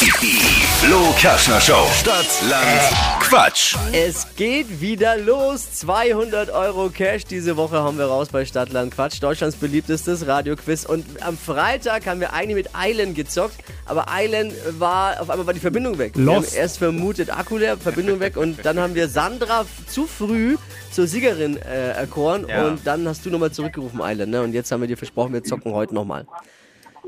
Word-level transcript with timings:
Die 0.00 0.06
Flo 0.06 1.12
Kaschner 1.20 1.60
Show. 1.60 1.86
Stadt, 1.92 2.24
Land, 2.48 2.80
Quatsch. 3.20 3.76
Es 3.92 4.34
geht 4.34 4.80
wieder 4.80 5.18
los. 5.18 5.72
200 5.72 6.48
Euro 6.48 6.88
Cash 6.88 7.26
diese 7.26 7.58
Woche 7.58 7.82
haben 7.82 7.98
wir 7.98 8.06
raus 8.06 8.30
bei 8.30 8.46
Stadtland 8.46 8.94
Quatsch. 8.94 9.22
Deutschlands 9.22 9.56
beliebtestes 9.56 10.26
Radioquiz. 10.26 10.86
Und 10.86 11.04
am 11.22 11.36
Freitag 11.36 12.06
haben 12.06 12.20
wir 12.20 12.32
eigentlich 12.32 12.54
mit 12.54 12.74
Eilen 12.74 13.12
gezockt. 13.12 13.56
Aber 13.84 14.10
Eilen 14.10 14.52
war, 14.78 15.20
auf 15.20 15.28
einmal 15.28 15.46
war 15.46 15.52
die 15.52 15.60
Verbindung 15.60 15.98
weg. 15.98 16.12
Wir 16.14 16.34
haben 16.34 16.46
erst 16.54 16.78
vermutet, 16.78 17.28
Akku 17.28 17.58
leer, 17.58 17.76
Verbindung 17.76 18.20
weg. 18.20 18.38
Und 18.38 18.64
dann 18.64 18.78
haben 18.78 18.94
wir 18.94 19.06
Sandra 19.06 19.66
zu 19.86 20.06
früh 20.06 20.56
zur 20.90 21.08
Siegerin 21.08 21.58
äh, 21.58 21.90
erkoren. 21.90 22.46
Ja. 22.48 22.68
Und 22.68 22.86
dann 22.86 23.06
hast 23.06 23.26
du 23.26 23.28
nochmal 23.28 23.52
zurückgerufen, 23.52 24.00
Eilen. 24.00 24.30
Ne? 24.30 24.40
Und 24.40 24.54
jetzt 24.54 24.72
haben 24.72 24.80
wir 24.80 24.88
dir 24.88 24.96
versprochen, 24.96 25.34
wir 25.34 25.44
zocken 25.44 25.74
heute 25.74 25.94
nochmal. 25.94 26.24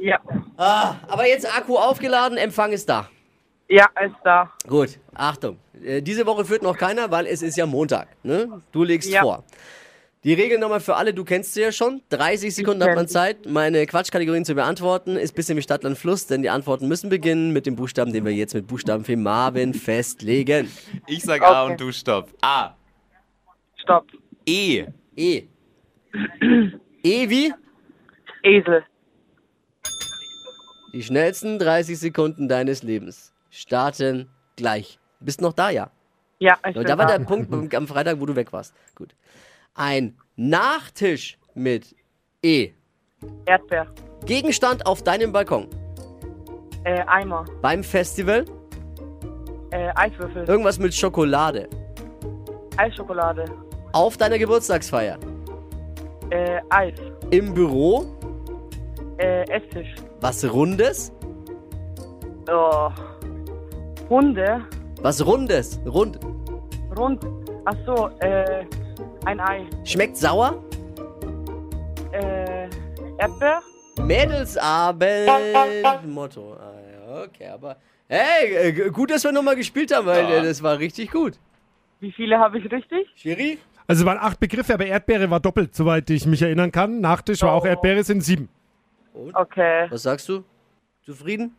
Ja. 0.05 0.19
Ah, 0.57 0.96
aber 1.07 1.29
jetzt 1.29 1.46
Akku 1.57 1.77
aufgeladen, 1.77 2.37
Empfang 2.37 2.73
ist 2.73 2.89
da. 2.89 3.09
Ja, 3.69 3.89
ist 4.05 4.16
da. 4.25 4.51
Gut, 4.69 4.98
Achtung. 5.15 5.59
Äh, 5.84 6.02
Diese 6.02 6.27
Woche 6.27 6.45
führt 6.45 6.62
noch 6.62 6.77
keiner, 6.77 7.11
weil 7.12 7.27
es 7.27 7.41
ist 7.41 7.56
ja 7.56 7.66
Montag. 7.66 8.09
Ne? 8.25 8.61
Du 8.73 8.83
legst 8.83 9.09
Ja. 9.11 9.23
vor. 9.23 9.45
Die 10.25 10.34
Regel 10.34 10.59
nochmal 10.59 10.80
für 10.80 10.97
alle, 10.97 11.15
du 11.15 11.25
kennst 11.25 11.55
sie 11.55 11.62
ja 11.62 11.70
schon. 11.73 12.01
30 12.11 12.52
Sekunden 12.55 12.83
hat 12.84 12.95
man. 12.97 13.06
Zeit, 13.09 13.47
meine 13.47 13.87
Quatschkategorien 13.87 14.45
zu 14.45 14.55
beantworten. 14.55 15.16
Ist 15.16 15.34
bisschen 15.34 15.56
wie 15.56 15.62
Stadtland 15.62 15.97
Fluss, 15.98 16.27
denn 16.27 16.42
die 16.42 16.50
Antworten 16.50 16.87
müssen 16.89 17.09
beginnen 17.09 17.53
mit 17.53 17.66
dem 17.66 17.77
Buchstaben, 17.77 18.12
den 18.12 18.25
wir 18.25 18.33
jetzt 18.33 18.55
mit 18.55 18.66
Buchstaben 18.66 19.05
für 19.05 19.16
Marvin 19.16 19.73
festlegen. 19.89 20.69
Ich 21.06 21.23
sag 21.23 21.42
A 21.42 21.62
Okay. 21.64 21.73
und 21.73 21.80
du 21.80 21.92
stopp. 21.92 22.28
A. 22.42 22.75
Stopp. 23.77 24.06
E. 24.47 24.84
E. 25.16 25.42
E 27.05 27.28
wie? 27.30 27.53
Esel. 28.45 28.84
Die 30.92 31.02
schnellsten 31.02 31.59
30 31.59 31.98
Sekunden 31.98 32.48
deines 32.48 32.82
Lebens 32.82 33.33
starten 33.50 34.28
gleich. 34.56 34.98
Bist 35.20 35.41
noch 35.41 35.52
da, 35.52 35.70
ja? 35.70 35.91
Ja, 36.38 36.58
ich 36.69 36.75
bin 36.75 36.84
Da 36.84 36.98
war 36.98 37.06
da. 37.06 37.19
der 37.19 37.25
Punkt 37.25 37.75
am 37.75 37.86
Freitag, 37.86 38.20
wo 38.20 38.27
du 38.27 38.36
weg 38.36 38.53
warst. 38.53 38.75
Gut. 38.94 39.14
Ein 39.75 40.17
Nachtisch 40.36 41.39
mit 41.55 41.94
E. 42.42 42.70
Erdbeer. 43.47 43.86
Gegenstand 44.27 44.84
auf 44.86 45.02
deinem 45.02 45.33
Balkon. 45.33 45.69
Äh, 46.84 47.05
Eimer. 47.06 47.45
Beim 47.61 47.84
Festival. 47.84 48.45
Äh, 49.70 49.91
Eiswürfel. 49.95 50.45
Irgendwas 50.48 50.78
mit 50.78 50.95
Schokolade. 50.95 51.69
Eisschokolade. 52.77 53.45
Auf 53.92 54.17
deiner 54.17 54.39
Geburtstagsfeier. 54.39 55.19
Äh, 56.30 56.61
Eis. 56.70 56.95
Im 57.30 57.55
Büro. 57.55 58.05
Äh, 59.19 59.42
Esstisch. 59.50 59.95
Was 60.23 60.45
Rundes. 60.53 61.12
Oh. 62.48 62.91
Hunde. 64.09 64.61
Was 65.03 65.25
Rundes. 65.27 65.81
Rund. 65.84 66.19
Rund. 66.97 67.20
Ach 67.64 67.75
so, 67.84 68.09
äh, 68.20 68.64
ein 69.25 69.41
Ei. 69.41 69.67
Schmeckt 69.84 70.17
sauer. 70.17 70.62
Äh, 72.12 72.69
Erdbeer. 73.19 73.61
Mädelsabend. 74.01 75.29
Motto. 76.06 76.55
Ah, 76.55 76.73
ja, 76.92 77.23
okay, 77.25 77.48
aber. 77.48 77.77
Hey, 78.09 78.55
äh, 78.70 78.91
gut, 78.91 79.11
dass 79.11 79.25
wir 79.25 79.33
nochmal 79.33 79.57
gespielt 79.57 79.92
haben, 79.95 80.07
weil 80.07 80.25
Ja. 80.25 80.36
äh, 80.39 80.42
das 80.45 80.62
war 80.62 80.79
richtig 80.79 81.11
gut. 81.11 81.34
Wie 82.01 82.12
viele 82.12 82.39
habe 82.39 82.59
ich 82.59 82.70
richtig? 82.70 83.09
Schiri? 83.17 83.59
Also 83.89 84.03
es 84.03 84.07
waren 84.07 84.19
acht 84.19 84.39
Begriffe, 84.39 84.75
aber 84.75 84.86
Erdbeere 84.86 85.31
war 85.31 85.41
doppelt, 85.41 85.75
soweit 85.75 86.09
ich 86.11 86.27
mich 86.27 86.42
erinnern 86.42 86.70
kann. 86.70 87.01
Nachtisch 87.01 87.42
war 87.42 87.53
auch 87.53 87.64
Oh. 87.64 87.69
Erdbeere, 87.69 88.05
sind 88.05 88.23
sieben. 88.23 88.48
Okay. 89.14 89.86
Was 89.91 90.02
sagst 90.02 90.28
du? 90.28 90.44
Zufrieden? 91.05 91.55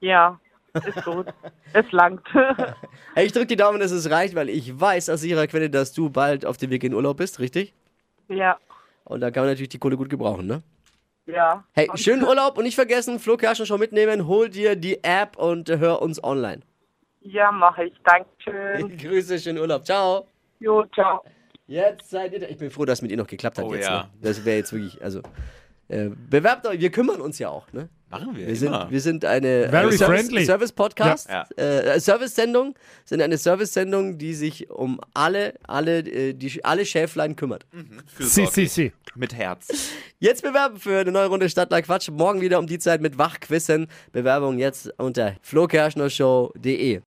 Ja. 0.00 0.38
Ist 0.74 1.04
gut. 1.04 1.26
es 1.72 1.90
langt. 1.92 2.26
Hey, 3.14 3.26
ich 3.26 3.32
drücke 3.32 3.46
die 3.46 3.56
Daumen, 3.56 3.78
dass 3.78 3.90
es 3.90 4.10
reicht, 4.10 4.34
weil 4.34 4.48
ich 4.48 4.80
weiß 4.80 5.10
aus 5.10 5.22
ihrer 5.22 5.46
Quelle, 5.46 5.68
dass 5.68 5.92
du 5.92 6.08
bald 6.08 6.46
auf 6.46 6.56
dem 6.56 6.70
Weg 6.70 6.82
in 6.82 6.94
Urlaub 6.94 7.18
bist, 7.18 7.38
richtig? 7.40 7.74
ja. 8.28 8.58
Und 9.04 9.20
da 9.20 9.30
kann 9.32 9.42
man 9.42 9.50
natürlich 9.50 9.68
die 9.68 9.78
Kohle 9.78 9.96
gut 9.96 10.08
gebrauchen, 10.08 10.46
ne? 10.46 10.62
Ja. 11.26 11.64
Hey, 11.72 11.88
schönen 11.96 12.22
Urlaub 12.24 12.56
und 12.56 12.64
nicht 12.64 12.76
vergessen, 12.76 13.18
Flo 13.18 13.36
Kerschen 13.36 13.66
schon 13.66 13.80
mitnehmen, 13.80 14.26
hol 14.28 14.48
dir 14.48 14.76
die 14.76 15.02
App 15.02 15.36
und 15.36 15.68
hör 15.68 16.00
uns 16.00 16.22
online. 16.22 16.62
Ja, 17.20 17.50
mache 17.52 17.84
ich. 17.84 17.94
Dankeschön. 18.04 18.96
Grüße, 19.02 19.38
schönen 19.40 19.58
Urlaub, 19.58 19.84
ciao. 19.84 20.26
Jo, 20.60 20.84
ciao. 20.94 21.22
Jetzt 21.66 22.10
seid 22.10 22.32
ihr 22.32 22.40
da. 22.40 22.46
Ich 22.46 22.56
bin 22.58 22.70
froh, 22.70 22.84
dass 22.84 22.98
es 23.00 23.02
mit 23.02 23.10
ihr 23.10 23.16
noch 23.16 23.26
geklappt 23.26 23.58
hat 23.58 23.64
Oh 23.64 23.74
jetzt. 23.74 23.88
ja. 23.88 24.04
Ne? 24.04 24.08
Das 24.22 24.44
wäre 24.44 24.56
jetzt 24.58 24.72
wirklich, 24.72 25.02
also, 25.02 25.20
äh, 25.92 26.10
bewerbt 26.30 26.66
euch, 26.66 26.80
wir 26.80 26.90
kümmern 26.90 27.20
uns 27.20 27.38
ja 27.38 27.48
auch, 27.48 27.72
ne? 27.72 27.88
Machen 28.10 28.36
wir. 28.36 28.46
Wir 28.46 28.56
sind, 28.56 28.68
immer. 28.68 28.90
wir 28.90 29.00
sind 29.00 29.24
eine 29.24 29.70
Very 29.70 29.86
eine 29.88 29.92
Service, 29.96 30.20
friendly. 30.26 30.44
Service 30.44 30.72
Podcast, 30.72 31.30
Ja. 31.30 31.46
äh, 31.56 31.98
Service-Sendung, 31.98 32.74
sind 33.06 33.22
eine 33.22 33.38
Service-Sendung, 33.38 34.18
die 34.18 34.34
sich 34.34 34.68
um 34.68 35.00
alle, 35.14 35.54
alle, 35.66 36.00
äh, 36.00 36.34
die, 36.34 36.62
alle 36.62 36.84
Schäflein 36.84 37.36
kümmert. 37.36 37.64
Für 38.14 38.24
Si, 38.24 38.44
si, 38.46 38.66
si. 38.66 38.92
Mit 39.14 39.34
Herz. 39.34 39.68
Jetzt 40.18 40.42
bewerben 40.42 40.78
für 40.78 40.98
eine 41.00 41.10
neue 41.12 41.26
Runde 41.28 41.48
Stadtler 41.48 41.80
Quatsch. 41.82 42.10
Morgen 42.10 42.42
wieder 42.42 42.58
um 42.58 42.66
die 42.66 42.78
Zeit 42.78 43.00
mit 43.00 43.16
Wachquissen. 43.16 43.86
Bewerbung 44.12 44.58
jetzt 44.58 44.92
unter 44.98 45.36
flokerschnershow.de. 45.40 47.00